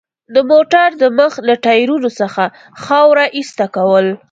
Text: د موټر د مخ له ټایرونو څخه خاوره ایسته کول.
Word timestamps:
د 0.33 0.37
موټر 0.51 0.87
د 1.01 1.03
مخ 1.19 1.33
له 1.47 1.55
ټایرونو 1.65 2.09
څخه 2.19 2.43
خاوره 2.83 3.25
ایسته 3.37 3.65
کول. 3.75 4.05